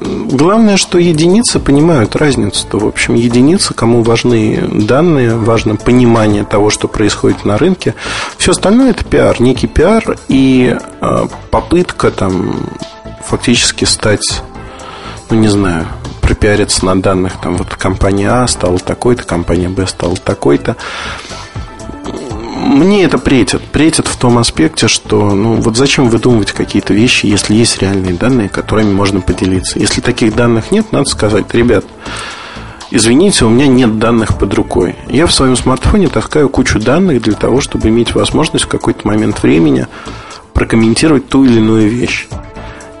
Главное, 0.00 0.76
что 0.76 0.98
единицы 0.98 1.60
понимают 1.60 2.16
разницу-то. 2.16 2.78
В 2.80 2.88
общем, 2.88 3.14
единицы, 3.14 3.72
кому 3.72 4.02
важны 4.02 4.60
данные, 4.68 5.36
важно 5.36 5.76
понимание 5.76 6.42
того, 6.42 6.68
что 6.68 6.88
происходит 6.88 7.44
на 7.44 7.56
рынке. 7.56 7.94
Все 8.36 8.50
остальное 8.50 8.90
это 8.90 9.04
пиар, 9.04 9.40
некий 9.40 9.68
пиар 9.68 10.18
и 10.26 10.76
а, 11.00 11.28
попытка 11.52 12.10
там 12.10 12.56
фактически 13.24 13.84
стать, 13.84 14.42
ну 15.30 15.36
не 15.36 15.48
знаю, 15.48 15.86
пропиариться 16.20 16.84
на 16.84 17.00
данных. 17.00 17.34
Там 17.40 17.56
вот 17.58 17.76
компания 17.76 18.28
А 18.28 18.48
стала 18.48 18.80
такой-то, 18.80 19.22
компания 19.22 19.68
Б 19.68 19.86
стала 19.86 20.16
такой-то 20.16 20.74
мне 22.58 23.04
это 23.04 23.18
претит. 23.18 23.62
Претит 23.62 24.06
в 24.06 24.16
том 24.16 24.38
аспекте, 24.38 24.88
что 24.88 25.34
ну 25.34 25.54
вот 25.54 25.76
зачем 25.76 26.08
выдумывать 26.08 26.52
какие-то 26.52 26.94
вещи, 26.94 27.26
если 27.26 27.54
есть 27.54 27.78
реальные 27.78 28.14
данные, 28.14 28.48
которыми 28.48 28.92
можно 28.92 29.20
поделиться. 29.20 29.78
Если 29.78 30.00
таких 30.00 30.34
данных 30.34 30.70
нет, 30.70 30.92
надо 30.92 31.08
сказать, 31.08 31.52
ребят, 31.54 31.84
извините, 32.90 33.44
у 33.44 33.48
меня 33.48 33.66
нет 33.66 33.98
данных 33.98 34.38
под 34.38 34.52
рукой. 34.54 34.96
Я 35.08 35.26
в 35.26 35.32
своем 35.32 35.56
смартфоне 35.56 36.08
таскаю 36.08 36.48
кучу 36.48 36.78
данных 36.80 37.22
для 37.22 37.34
того, 37.34 37.60
чтобы 37.60 37.88
иметь 37.88 38.14
возможность 38.14 38.64
в 38.64 38.68
какой-то 38.68 39.06
момент 39.06 39.42
времени 39.42 39.86
прокомментировать 40.52 41.28
ту 41.28 41.44
или 41.44 41.58
иную 41.58 41.88
вещь. 41.88 42.26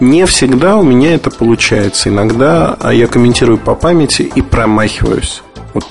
Не 0.00 0.26
всегда 0.26 0.76
у 0.76 0.84
меня 0.84 1.14
это 1.14 1.30
получается. 1.30 2.08
Иногда 2.08 2.76
а, 2.78 2.92
я 2.92 3.08
комментирую 3.08 3.58
по 3.58 3.74
памяти 3.74 4.22
и 4.22 4.42
промахиваюсь. 4.42 5.42
Вот 5.74 5.84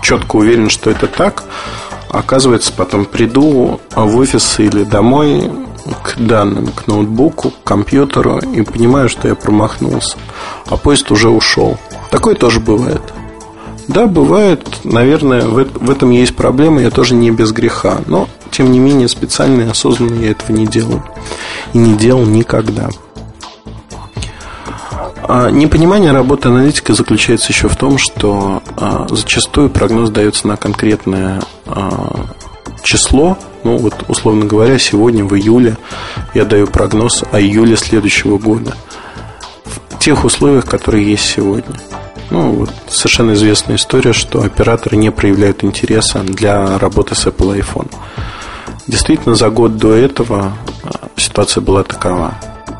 четко 0.00 0.36
уверен, 0.36 0.70
что 0.70 0.90
это 0.90 1.08
так. 1.08 1.42
Оказывается, 2.10 2.72
потом 2.72 3.04
приду 3.04 3.80
в 3.94 4.16
офис 4.16 4.58
или 4.60 4.84
домой 4.84 5.50
к 6.02 6.18
данным, 6.18 6.68
к 6.68 6.86
ноутбуку, 6.86 7.50
к 7.50 7.64
компьютеру 7.64 8.38
и 8.38 8.62
понимаю, 8.62 9.08
что 9.08 9.28
я 9.28 9.34
промахнулся, 9.34 10.16
а 10.66 10.76
поезд 10.76 11.10
уже 11.10 11.28
ушел. 11.28 11.78
Такое 12.10 12.34
тоже 12.34 12.60
бывает. 12.60 13.02
Да, 13.88 14.06
бывает, 14.06 14.80
наверное, 14.84 15.46
в, 15.46 15.64
в 15.64 15.90
этом 15.90 16.10
есть 16.10 16.36
проблема, 16.36 16.82
я 16.82 16.90
тоже 16.90 17.14
не 17.14 17.30
без 17.30 17.52
греха, 17.52 18.00
но, 18.06 18.28
тем 18.50 18.70
не 18.70 18.78
менее, 18.78 19.08
специально 19.08 19.62
и 19.62 19.70
осознанно 19.70 20.20
я 20.20 20.32
этого 20.32 20.54
не 20.54 20.66
делаю. 20.66 21.02
И 21.72 21.78
не 21.78 21.94
делал 21.94 22.26
никогда. 22.26 22.90
А 25.28 25.50
непонимание 25.50 26.10
работы 26.10 26.48
аналитика 26.48 26.94
заключается 26.94 27.52
еще 27.52 27.68
в 27.68 27.76
том, 27.76 27.98
что 27.98 28.62
а, 28.78 29.06
зачастую 29.10 29.68
прогноз 29.68 30.08
дается 30.08 30.48
на 30.48 30.56
конкретное 30.56 31.42
а, 31.66 32.24
число. 32.82 33.36
Ну, 33.62 33.76
вот, 33.76 34.06
условно 34.08 34.46
говоря, 34.46 34.78
сегодня 34.78 35.26
в 35.26 35.34
июле 35.36 35.76
я 36.32 36.46
даю 36.46 36.66
прогноз 36.66 37.24
о 37.30 37.38
июле 37.38 37.76
следующего 37.76 38.38
года. 38.38 38.74
В 39.90 39.98
тех 39.98 40.24
условиях, 40.24 40.64
которые 40.64 41.10
есть 41.10 41.26
сегодня. 41.26 41.76
Ну, 42.30 42.52
вот 42.52 42.70
совершенно 42.88 43.32
известная 43.32 43.76
история, 43.76 44.14
что 44.14 44.42
операторы 44.42 44.96
не 44.96 45.10
проявляют 45.10 45.62
интереса 45.62 46.20
для 46.20 46.78
работы 46.78 47.14
с 47.14 47.26
Apple 47.26 47.60
iPhone. 47.60 47.92
Действительно, 48.86 49.34
за 49.34 49.50
год 49.50 49.76
до 49.76 49.92
этого 49.92 50.54
ситуация 51.16 51.60
была 51.60 51.84
такова. 51.84 52.34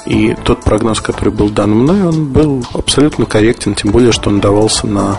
И 0.09 0.35
тот 0.43 0.65
прогноз, 0.65 1.03
который 1.03 1.35
был 1.35 1.51
дан 1.51 1.71
мной, 1.71 2.03
он 2.03 2.33
был 2.33 2.65
абсолютно 2.73 3.27
корректен, 3.27 3.75
тем 3.75 3.91
более, 3.91 4.11
что 4.11 4.31
он 4.31 4.41
давался 4.41 4.87
на 4.87 5.19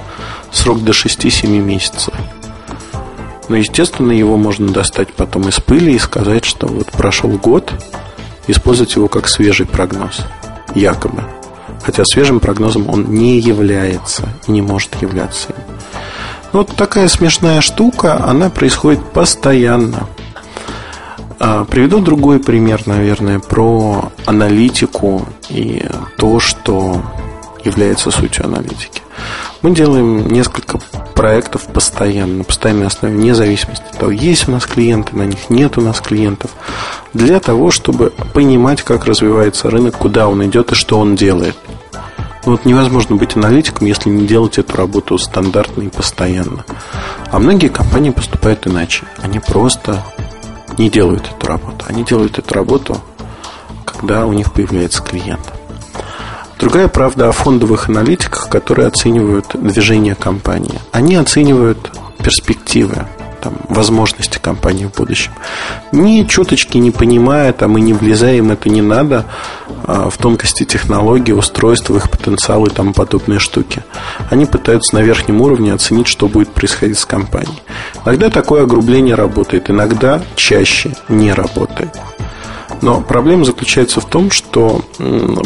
срок 0.52 0.84
до 0.84 0.94
6-7 0.94 1.48
месяцев. 1.60 2.12
Но, 3.50 3.56
естественно, 3.56 4.12
его 4.12 4.36
можно 4.36 4.68
достать 4.70 5.14
потом 5.14 5.48
из 5.48 5.60
пыли 5.60 5.94
и 5.94 6.00
сказать, 6.00 6.44
что 6.44 6.66
вот 6.66 6.88
прошел 6.88 7.30
год, 7.30 7.72
использовать 8.48 8.96
его 8.96 9.08
как 9.08 9.28
свежий 9.28 9.68
прогноз, 9.68 10.22
якобы. 10.74 11.24
Хотя 11.84 12.04
свежим 12.04 12.40
прогнозом 12.40 12.90
он 12.90 13.14
не 13.14 13.40
является 13.40 14.28
и 14.48 14.52
не 14.52 14.64
может 14.64 15.00
являться. 15.04 15.50
Вот 16.52 16.76
такая 16.76 17.08
смешная 17.10 17.62
штука, 17.62 18.26
она 18.26 18.50
происходит 18.50 19.04
постоянно. 19.12 20.08
А, 21.40 21.64
приведу 21.64 22.00
другой 22.00 22.40
пример, 22.40 22.82
наверное, 22.86 23.40
про 23.40 24.12
аналитику 24.26 25.26
и 25.50 25.86
то, 26.18 26.40
что 26.40 27.02
является 27.64 28.12
сутью 28.12 28.46
аналитики. 28.46 29.02
Мы 29.62 29.72
делаем 29.72 30.28
несколько 30.28 30.80
проектов 31.16 31.64
постоянно, 31.68 32.40
на 32.40 32.44
постоянной 32.44 32.88
основе, 32.88 33.16
вне 33.16 33.36
зависимости 33.36 33.84
от 33.92 33.98
того, 33.98 34.12
есть 34.12 34.48
у 34.48 34.52
нас 34.52 34.66
клиенты, 34.66 35.16
на 35.16 35.24
них 35.24 35.50
нет 35.50 35.78
у 35.78 35.82
нас 35.82 36.02
клиентов, 36.02 36.52
для 37.14 37.40
того, 37.40 37.72
чтобы 37.72 38.12
понимать, 38.34 38.82
как 38.82 39.06
развивается 39.06 39.70
рынок, 39.70 39.98
куда 39.98 40.28
он 40.28 40.46
идет 40.46 40.72
и 40.72 40.76
что 40.76 41.00
он 41.00 41.16
делает. 41.16 41.58
Вот 42.46 42.66
невозможно 42.66 43.16
быть 43.16 43.36
аналитиком, 43.36 43.88
если 43.88 44.10
не 44.10 44.26
делать 44.26 44.58
эту 44.58 44.76
работу 44.78 45.18
стандартно 45.18 45.84
и 45.84 45.90
постоянно. 45.90 46.64
А 47.32 47.40
многие 47.40 47.68
компании 47.68 48.12
поступают 48.12 48.66
иначе. 48.66 49.06
Они 49.22 49.40
просто 49.40 50.04
не 50.80 50.90
делают 50.90 51.30
эту 51.30 51.46
работу. 51.46 51.86
Они 51.88 52.04
делают 52.04 52.40
эту 52.40 52.54
работу, 52.54 53.02
когда 53.86 54.26
у 54.26 54.34
них 54.34 54.52
появляется 54.52 55.04
клиент. 55.04 55.42
Другая 56.58 56.88
правда 56.88 57.30
о 57.30 57.32
фондовых 57.32 57.90
аналитиках, 57.90 58.50
которые 58.50 58.88
оценивают 58.88 59.48
движение 59.54 60.16
компании. 60.16 60.80
Они 60.92 61.16
оценивают 61.16 61.92
перспективы, 62.18 63.06
там, 63.42 63.56
возможности 63.70 64.40
компании 64.40 64.86
в 64.86 64.96
будущем. 64.96 65.32
Ни 65.92 66.24
чуточки 66.24 66.78
не 66.78 66.92
понимая, 66.92 67.54
там, 67.54 67.78
и 67.78 67.82
не 67.82 67.94
влезая 67.94 68.38
им 68.38 68.52
это 68.52 68.70
не 68.70 68.82
надо, 68.82 69.26
а, 69.86 70.10
в 70.10 70.18
тонкости 70.18 70.66
технологий, 70.66 71.34
устройств, 71.34 71.90
их 71.92 72.10
потенциал 72.10 72.66
и 72.66 72.70
тому 72.70 72.94
подобные 72.94 73.40
штуки. 73.40 73.84
Они 74.30 74.46
пытаются 74.46 74.96
на 74.96 75.00
верхнем 75.00 75.42
уровне 75.42 75.74
оценить, 75.74 76.08
что 76.08 76.28
будет 76.28 76.50
происходить 76.50 77.00
с 77.00 77.06
компанией. 77.06 77.62
Иногда 78.06 78.30
такое 78.30 78.64
огрубление 78.64 79.16
работает, 79.16 79.70
иногда 79.70 80.22
чаще 80.36 80.96
не 81.08 81.34
работает. 81.34 81.98
Но 82.82 83.02
проблема 83.02 83.44
заключается 83.44 84.00
в 84.00 84.06
том, 84.06 84.32
что 84.32 84.82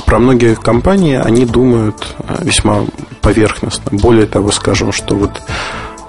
про 0.06 0.20
многие 0.20 0.56
компании 0.56 1.16
они 1.16 1.46
думают 1.46 2.16
а, 2.20 2.44
весьма 2.44 2.86
поверхностно. 3.22 3.98
Более 3.98 4.26
того, 4.26 4.52
скажем, 4.52 4.92
что 4.92 5.16
вот 5.16 5.42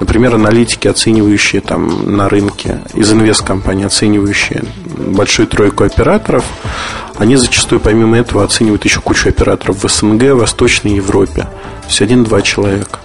Например, 0.04 0.34
аналитики, 0.34 0.86
оценивающие 0.86 1.62
там 1.62 2.14
на 2.14 2.28
рынке, 2.28 2.82
из 2.92 3.10
инвесткомпаний, 3.10 3.86
оценивающие 3.86 4.62
большую 4.84 5.48
тройку 5.48 5.84
операторов, 5.84 6.44
они 7.16 7.36
зачастую 7.36 7.80
помимо 7.80 8.18
этого 8.18 8.44
оценивают 8.44 8.84
еще 8.84 9.00
кучу 9.00 9.30
операторов 9.30 9.82
в 9.82 9.88
СНГ, 9.88 10.34
в 10.34 10.40
Восточной 10.40 10.96
Европе. 10.96 11.44
То 11.44 11.88
есть 11.88 12.02
один-два 12.02 12.42
человека. 12.42 12.98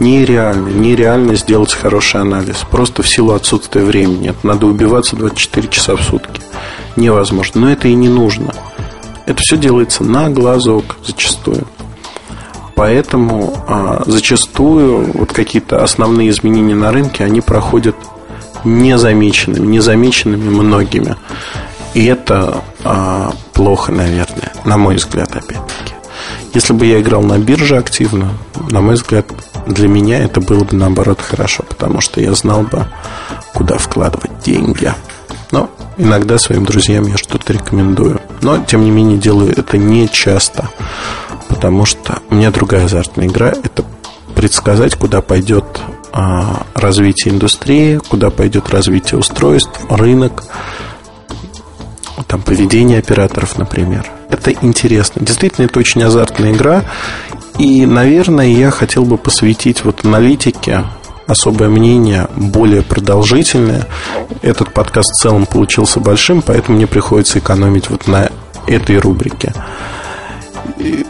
Нереально, 0.00 0.68
нереально 0.70 1.36
сделать 1.36 1.72
хороший 1.72 2.20
анализ. 2.20 2.56
Просто 2.68 3.04
в 3.04 3.08
силу 3.08 3.34
отсутствия 3.34 3.84
времени. 3.84 4.30
Это 4.30 4.44
надо 4.44 4.66
убиваться 4.66 5.14
24 5.14 5.68
часа 5.68 5.94
в 5.94 6.02
сутки. 6.02 6.40
Невозможно. 6.96 7.60
Но 7.60 7.70
это 7.70 7.86
и 7.86 7.94
не 7.94 8.08
нужно. 8.08 8.52
Это 9.24 9.40
все 9.40 9.56
делается 9.56 10.02
на 10.02 10.30
глазок 10.30 10.96
зачастую. 11.06 11.64
Поэтому 12.78 13.54
а, 13.66 14.04
зачастую 14.06 15.10
вот 15.12 15.32
какие-то 15.32 15.82
основные 15.82 16.30
изменения 16.30 16.76
на 16.76 16.92
рынке, 16.92 17.24
они 17.24 17.40
проходят 17.40 17.96
незамеченными, 18.62 19.66
незамеченными 19.66 20.48
многими. 20.48 21.16
И 21.94 22.04
это 22.04 22.62
а, 22.84 23.32
плохо, 23.52 23.90
наверное, 23.90 24.52
на 24.64 24.78
мой 24.78 24.94
взгляд, 24.94 25.34
опять-таки. 25.34 25.94
Если 26.54 26.72
бы 26.72 26.86
я 26.86 27.00
играл 27.00 27.22
на 27.22 27.36
бирже 27.38 27.78
активно, 27.78 28.30
на 28.70 28.80
мой 28.80 28.94
взгляд, 28.94 29.26
для 29.66 29.88
меня 29.88 30.20
это 30.22 30.40
было 30.40 30.62
бы 30.62 30.76
наоборот 30.76 31.20
хорошо, 31.20 31.64
потому 31.68 32.00
что 32.00 32.20
я 32.20 32.32
знал 32.34 32.62
бы, 32.62 32.86
куда 33.54 33.76
вкладывать 33.76 34.38
деньги. 34.44 34.94
Но 35.50 35.68
иногда 35.96 36.38
своим 36.38 36.64
друзьям 36.64 37.08
я 37.08 37.16
что-то 37.16 37.54
рекомендую. 37.54 38.20
Но, 38.40 38.58
тем 38.58 38.84
не 38.84 38.92
менее, 38.92 39.18
делаю 39.18 39.52
это 39.58 39.78
не 39.78 40.08
часто 40.08 40.68
потому 41.58 41.86
что 41.86 42.22
у 42.30 42.36
меня 42.36 42.52
другая 42.52 42.84
азартная 42.84 43.26
игра. 43.26 43.48
Это 43.48 43.84
предсказать, 44.36 44.94
куда 44.94 45.20
пойдет 45.20 45.64
а, 46.12 46.62
развитие 46.74 47.34
индустрии, 47.34 47.96
куда 47.96 48.30
пойдет 48.30 48.70
развитие 48.70 49.18
устройств, 49.18 49.80
рынок, 49.90 50.44
там 52.28 52.42
поведение 52.42 53.00
операторов, 53.00 53.58
например. 53.58 54.06
Это 54.30 54.52
интересно. 54.52 55.20
Действительно, 55.24 55.64
это 55.64 55.80
очень 55.80 56.00
азартная 56.04 56.52
игра. 56.52 56.84
И, 57.58 57.84
наверное, 57.84 58.46
я 58.46 58.70
хотел 58.70 59.04
бы 59.04 59.18
посвятить 59.18 59.84
вот 59.84 60.04
аналитике 60.04 60.84
особое 61.26 61.68
мнение, 61.68 62.28
более 62.36 62.82
продолжительное. 62.82 63.88
Этот 64.42 64.72
подкаст 64.72 65.10
в 65.10 65.22
целом 65.22 65.44
получился 65.44 65.98
большим, 65.98 66.40
поэтому 66.40 66.76
мне 66.76 66.86
приходится 66.86 67.40
экономить 67.40 67.90
вот 67.90 68.06
на 68.06 68.30
этой 68.68 68.98
рубрике 68.98 69.52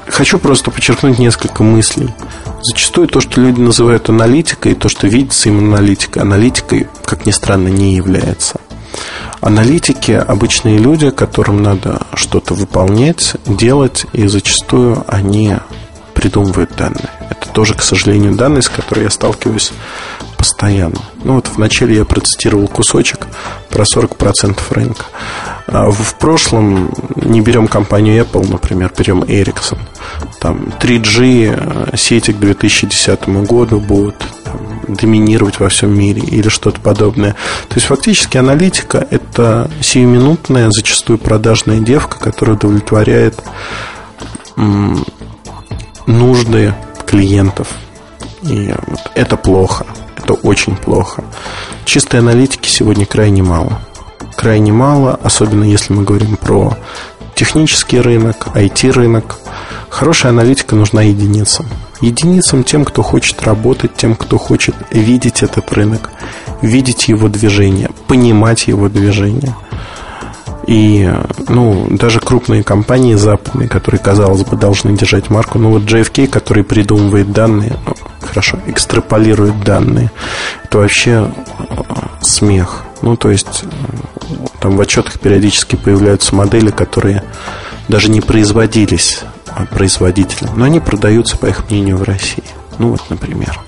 хочу 0.08 0.38
просто 0.38 0.70
подчеркнуть 0.70 1.18
несколько 1.18 1.62
мыслей. 1.62 2.14
Зачастую 2.62 3.08
то, 3.08 3.20
что 3.20 3.40
люди 3.40 3.60
называют 3.60 4.08
аналитикой, 4.08 4.74
то, 4.74 4.88
что 4.88 5.06
видится 5.06 5.48
им 5.48 5.58
аналитикой, 5.58 6.22
аналитикой, 6.22 6.88
как 7.04 7.26
ни 7.26 7.30
странно, 7.30 7.68
не 7.68 7.94
является. 7.94 8.60
Аналитики– 9.40 10.10
обычные 10.28 10.78
люди, 10.78 11.10
которым 11.10 11.62
надо 11.62 12.02
что-то 12.14 12.54
выполнять, 12.54 13.36
делать, 13.46 14.04
и 14.12 14.26
зачастую 14.26 15.04
они 15.06 15.54
придумывают 16.14 16.74
данные. 16.76 17.10
Это 17.30 17.48
тоже, 17.50 17.74
к 17.74 17.82
сожалению, 17.82 18.34
данные, 18.34 18.62
с 18.62 18.68
которой 18.68 19.04
я 19.04 19.10
сталкиваюсь 19.10 19.72
постоянно. 20.36 21.00
Ну 21.22 21.34
вот 21.34 21.48
вначале 21.54 21.96
я 21.96 22.04
процитировал 22.04 22.66
кусочек 22.66 23.26
про 23.70 23.84
40% 23.84 24.58
рынка. 24.70 25.04
А 25.70 25.90
в 25.90 26.14
прошлом 26.14 26.90
не 27.16 27.42
берем 27.42 27.68
компанию 27.68 28.24
Apple, 28.24 28.50
например, 28.50 28.90
берем 28.96 29.22
Ericsson. 29.22 29.78
Там 30.40 30.72
3G 30.80 31.90
э, 31.92 31.96
сети 31.96 32.32
к 32.32 32.38
2010 32.38 33.28
году 33.46 33.78
будут 33.78 34.16
там, 34.44 34.58
доминировать 34.88 35.60
во 35.60 35.68
всем 35.68 35.96
мире 35.96 36.22
или 36.22 36.48
что-то 36.48 36.80
подобное. 36.80 37.32
То 37.68 37.74
есть 37.74 37.86
фактически 37.86 38.38
аналитика 38.38 39.06
это 39.10 39.70
сиюминутная, 39.82 40.70
зачастую 40.70 41.18
продажная 41.18 41.80
девка, 41.80 42.18
которая 42.18 42.56
удовлетворяет 42.56 43.38
нужды 46.06 46.74
клиентов. 47.06 47.68
И 48.42 48.72
вот 48.86 49.00
это 49.14 49.36
плохо. 49.36 49.86
Это 50.16 50.32
очень 50.32 50.76
плохо. 50.76 51.24
Чистой 51.84 52.20
аналитики 52.20 52.68
сегодня 52.68 53.04
крайне 53.04 53.42
мало. 53.42 53.80
Крайне 54.38 54.72
мало, 54.72 55.18
особенно 55.20 55.64
если 55.64 55.92
мы 55.92 56.04
говорим 56.04 56.36
про 56.36 56.78
технический 57.34 58.00
рынок, 58.00 58.46
IT-рынок. 58.54 59.40
Хорошая 59.88 60.30
аналитика 60.30 60.76
нужна 60.76 61.02
единицам. 61.02 61.66
Единицам 62.00 62.62
тем, 62.62 62.84
кто 62.84 63.02
хочет 63.02 63.42
работать, 63.42 63.96
тем, 63.96 64.14
кто 64.14 64.38
хочет 64.38 64.76
видеть 64.92 65.42
этот 65.42 65.72
рынок, 65.72 66.10
видеть 66.62 67.08
его 67.08 67.28
движение, 67.28 67.90
понимать 68.06 68.68
его 68.68 68.88
движение– 68.88 69.56
и, 70.68 71.10
ну, 71.48 71.86
даже 71.88 72.20
крупные 72.20 72.62
компании 72.62 73.14
западные, 73.14 73.70
которые, 73.70 74.00
казалось 74.00 74.44
бы, 74.44 74.54
должны 74.54 74.94
держать 74.94 75.30
марку, 75.30 75.58
ну, 75.58 75.70
вот 75.70 75.84
JFK, 75.84 76.26
который 76.28 76.62
придумывает 76.62 77.32
данные, 77.32 77.74
ну, 77.86 77.94
хорошо, 78.20 78.58
экстраполирует 78.66 79.64
данные, 79.64 80.10
это 80.64 80.78
вообще 80.78 81.32
смех. 82.20 82.84
Ну, 83.02 83.16
то 83.16 83.30
есть, 83.30 83.64
там 84.60 84.76
в 84.76 84.80
отчетах 84.80 85.18
периодически 85.20 85.76
появляются 85.76 86.34
модели, 86.34 86.70
которые 86.70 87.22
даже 87.88 88.10
не 88.10 88.20
производились 88.20 89.22
производителем, 89.70 90.52
но 90.56 90.66
они 90.66 90.80
продаются, 90.80 91.36
по 91.36 91.46
их 91.46 91.68
мнению, 91.70 91.96
в 91.96 92.02
России. 92.02 92.44
Ну 92.78 92.90
вот, 92.90 93.02
например. 93.10 93.58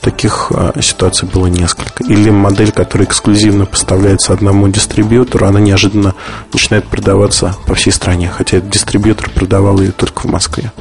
Таких 0.00 0.50
а, 0.54 0.72
ситуаций 0.82 1.28
было 1.28 1.46
несколько. 1.46 2.04
Или 2.04 2.30
модель, 2.30 2.72
которая 2.72 3.06
эксклюзивно 3.06 3.64
поставляется 3.64 4.32
одному 4.32 4.68
дистрибьютору, 4.68 5.46
она 5.46 5.60
неожиданно 5.60 6.14
начинает 6.52 6.86
продаваться 6.86 7.56
по 7.66 7.74
всей 7.74 7.92
стране, 7.92 8.28
хотя 8.28 8.60
дистрибьютор 8.60 9.30
продавал 9.30 9.80
ее 9.80 9.92
только 9.92 10.22
в 10.22 10.24
Москве. 10.26 10.72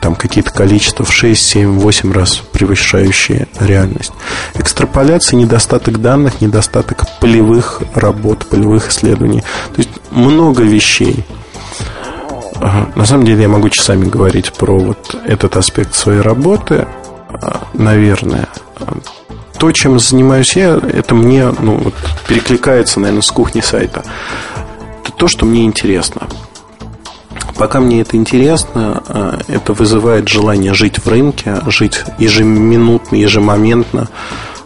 Там 0.00 0.14
какие-то 0.14 0.50
количества 0.50 1.04
в 1.04 1.12
6, 1.12 1.42
7, 1.42 1.78
8 1.78 2.12
раз 2.12 2.36
превышающие 2.52 3.48
реальность. 3.58 4.12
Экстраполяция, 4.54 5.36
недостаток 5.36 6.00
данных, 6.00 6.40
недостаток 6.40 7.04
полевых 7.20 7.82
работ, 7.94 8.46
полевых 8.46 8.90
исследований. 8.90 9.42
То 9.74 9.78
есть 9.78 9.90
много 10.10 10.62
вещей. 10.62 11.24
На 12.94 13.04
самом 13.04 13.26
деле 13.26 13.42
я 13.42 13.48
могу 13.48 13.68
часами 13.68 14.08
говорить 14.08 14.52
про 14.52 14.78
вот 14.78 15.16
этот 15.26 15.56
аспект 15.56 15.94
своей 15.94 16.20
работы, 16.20 16.86
а, 17.28 17.66
наверное. 17.74 18.48
То, 19.58 19.72
чем 19.72 19.98
занимаюсь 19.98 20.56
я, 20.56 20.76
это 20.76 21.14
мне 21.14 21.50
ну, 21.60 21.76
вот, 21.76 21.94
перекликается, 22.28 23.00
наверное, 23.00 23.22
с 23.22 23.30
кухни 23.30 23.60
сайта. 23.60 24.04
Это 25.02 25.12
то, 25.12 25.28
что 25.28 25.46
мне 25.46 25.64
интересно. 25.64 26.28
Пока 27.58 27.80
мне 27.80 28.02
это 28.02 28.16
интересно, 28.16 29.02
а, 29.08 29.38
это 29.48 29.72
вызывает 29.72 30.28
желание 30.28 30.74
жить 30.74 30.98
в 30.98 31.08
рынке, 31.08 31.56
жить 31.66 32.04
ежеминутно, 32.18 33.16
ежемоментно 33.16 34.08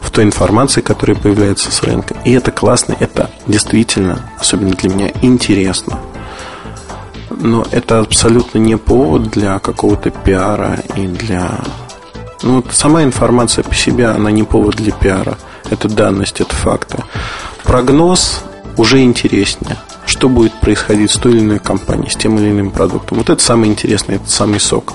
в 0.00 0.10
той 0.10 0.24
информации, 0.24 0.80
которая 0.80 1.16
появляется 1.16 1.70
с 1.70 1.82
рынка. 1.82 2.16
И 2.24 2.32
это 2.32 2.50
классно, 2.50 2.96
это 2.98 3.30
действительно, 3.46 4.30
особенно 4.38 4.74
для 4.74 4.90
меня, 4.90 5.12
интересно 5.22 5.98
но 7.40 7.66
это 7.70 8.00
абсолютно 8.00 8.58
не 8.58 8.76
повод 8.76 9.30
для 9.30 9.58
какого-то 9.58 10.10
пиара 10.10 10.78
и 10.96 11.06
для... 11.06 11.50
Ну, 12.42 12.56
вот 12.56 12.66
сама 12.72 13.02
информация 13.02 13.64
по 13.64 13.74
себе, 13.74 14.06
она 14.06 14.30
не 14.30 14.42
повод 14.42 14.76
для 14.76 14.92
пиара. 14.92 15.36
Это 15.70 15.88
данность, 15.88 16.40
это 16.40 16.54
факты. 16.54 16.98
Прогноз 17.64 18.44
уже 18.76 19.00
интереснее. 19.02 19.76
Что 20.06 20.28
будет 20.28 20.52
происходить 20.60 21.10
с 21.10 21.16
той 21.16 21.32
или 21.32 21.40
иной 21.40 21.58
компанией, 21.58 22.10
с 22.10 22.16
тем 22.16 22.38
или 22.38 22.50
иным 22.50 22.70
продуктом. 22.70 23.18
Вот 23.18 23.30
это 23.30 23.42
самое 23.42 23.70
интересное, 23.70 24.16
это 24.16 24.28
самый 24.28 24.60
сок. 24.60 24.94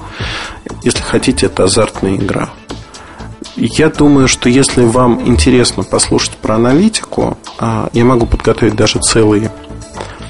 Если 0.83 1.01
хотите, 1.01 1.45
это 1.45 1.63
азартная 1.63 2.15
игра. 2.15 2.49
Я 3.55 3.89
думаю, 3.89 4.27
что 4.27 4.49
если 4.49 4.83
вам 4.83 5.25
интересно 5.25 5.83
послушать 5.83 6.35
про 6.37 6.55
аналитику, 6.55 7.37
а, 7.57 7.89
я 7.93 8.03
могу 8.03 8.25
подготовить 8.25 8.75
даже 8.75 8.99
целый, 8.99 9.49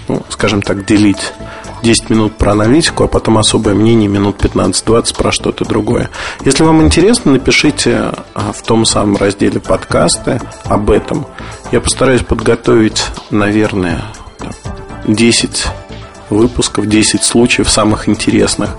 ну, 0.07 0.21
скажем 0.29 0.61
так, 0.61 0.85
делить 0.85 1.33
10 1.83 2.09
минут 2.09 2.37
про 2.37 2.53
аналитику, 2.53 3.03
а 3.03 3.07
потом 3.07 3.37
особое 3.37 3.75
мнение 3.75 4.09
минут 4.09 4.43
15-20 4.43 5.15
про 5.15 5.31
что-то 5.31 5.65
другое. 5.65 6.09
Если 6.43 6.63
вам 6.63 6.81
интересно, 6.81 7.33
напишите 7.33 8.11
а, 8.33 8.51
в 8.53 8.61
том 8.63 8.85
самом 8.85 9.17
разделе 9.17 9.59
подкасты 9.59 10.41
об 10.65 10.89
этом. 10.89 11.25
Я 11.71 11.81
постараюсь 11.81 12.21
подготовить, 12.21 13.03
наверное, 13.29 14.01
10 15.07 15.67
выпусков, 16.29 16.87
10 16.87 17.23
случаев 17.23 17.69
самых 17.69 18.09
интересных 18.09 18.75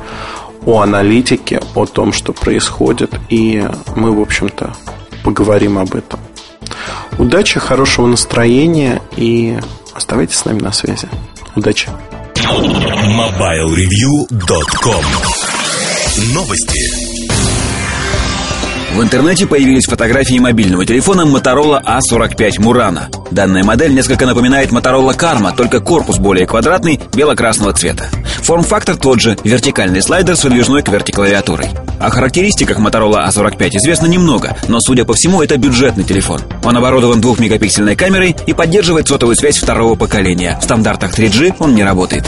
о 0.64 0.80
аналитике, 0.80 1.60
о 1.74 1.86
том, 1.86 2.12
что 2.12 2.32
происходит, 2.32 3.14
и 3.28 3.64
мы, 3.94 4.12
в 4.12 4.20
общем-то, 4.20 4.74
поговорим 5.22 5.78
об 5.78 5.94
этом. 5.94 6.18
Удачи, 7.18 7.60
хорошего 7.60 8.06
настроения 8.06 9.00
и 9.16 9.58
оставайтесь 9.94 10.36
с 10.36 10.44
нами 10.44 10.60
на 10.60 10.72
связи. 10.72 11.08
Удачи! 11.54 11.88
MobileReview.com 12.46 15.04
Новости 16.32 17.06
в 18.94 19.02
интернете 19.02 19.46
появились 19.46 19.86
фотографии 19.86 20.38
мобильного 20.38 20.86
телефона 20.86 21.22
Motorola 21.22 21.82
A45 21.82 22.60
Murano. 22.60 23.12
Данная 23.30 23.62
модель 23.62 23.92
несколько 23.92 24.24
напоминает 24.24 24.70
Motorola 24.70 25.14
Karma, 25.14 25.54
только 25.54 25.80
корпус 25.80 26.16
более 26.18 26.46
квадратный, 26.46 26.98
бело-красного 27.12 27.74
цвета. 27.74 28.08
Форм-фактор 28.46 28.94
тот 28.96 29.20
же, 29.20 29.36
вертикальный 29.42 30.00
слайдер 30.00 30.36
с 30.36 30.44
выдвижной 30.44 30.80
кверти-клавиатурой. 30.80 31.66
О 31.98 32.10
характеристиках 32.10 32.78
Motorola 32.78 33.26
A45 33.26 33.70
известно 33.78 34.06
немного, 34.06 34.56
но, 34.68 34.78
судя 34.78 35.04
по 35.04 35.14
всему, 35.14 35.42
это 35.42 35.56
бюджетный 35.56 36.04
телефон. 36.04 36.40
Он 36.62 36.76
оборудован 36.76 37.20
двухмегапиксельной 37.20 37.96
камерой 37.96 38.36
и 38.46 38.52
поддерживает 38.52 39.08
сотовую 39.08 39.34
связь 39.34 39.58
второго 39.58 39.96
поколения. 39.96 40.56
В 40.60 40.62
стандартах 40.62 41.18
3G 41.18 41.56
он 41.58 41.74
не 41.74 41.82
работает. 41.82 42.24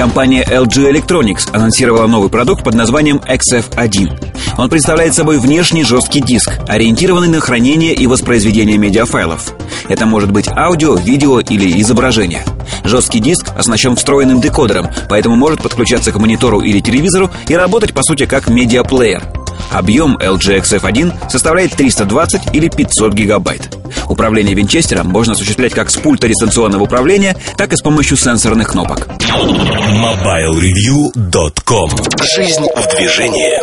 Компания 0.00 0.42
LG 0.44 0.90
Electronics 0.90 1.54
анонсировала 1.54 2.06
новый 2.06 2.30
продукт 2.30 2.64
под 2.64 2.72
названием 2.72 3.18
XF1. 3.18 4.56
Он 4.56 4.70
представляет 4.70 5.12
собой 5.12 5.38
внешний 5.38 5.84
жесткий 5.84 6.22
диск, 6.22 6.58
ориентированный 6.66 7.28
на 7.28 7.38
хранение 7.38 7.92
и 7.92 8.06
воспроизведение 8.06 8.78
медиафайлов. 8.78 9.52
Это 9.90 10.06
может 10.06 10.32
быть 10.32 10.48
аудио, 10.48 10.94
видео 10.94 11.40
или 11.40 11.78
изображение. 11.82 12.46
Жесткий 12.82 13.20
диск 13.20 13.50
оснащен 13.54 13.94
встроенным 13.94 14.40
декодером, 14.40 14.88
поэтому 15.10 15.36
может 15.36 15.60
подключаться 15.60 16.12
к 16.12 16.18
монитору 16.18 16.62
или 16.62 16.80
телевизору 16.80 17.30
и 17.48 17.54
работать 17.54 17.92
по 17.92 18.02
сути 18.02 18.24
как 18.24 18.48
медиаплеер. 18.48 19.39
Объем 19.70 20.16
LG 20.16 20.62
XF1 20.62 21.30
составляет 21.30 21.72
320 21.72 22.54
или 22.54 22.68
500 22.68 23.14
гигабайт. 23.14 23.76
Управление 24.08 24.54
винчестером 24.54 25.08
можно 25.08 25.32
осуществлять 25.34 25.74
как 25.74 25.90
с 25.90 25.96
пульта 25.96 26.28
дистанционного 26.28 26.84
управления, 26.84 27.36
так 27.56 27.72
и 27.72 27.76
с 27.76 27.80
помощью 27.80 28.16
сенсорных 28.16 28.70
кнопок. 28.70 29.08
MobileReview.com 29.18 31.90
Жизнь 32.34 32.66
в 32.76 32.96
движении 32.96 33.58